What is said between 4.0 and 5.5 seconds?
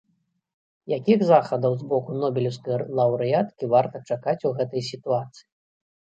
чакаць у гэтай сітуацыі?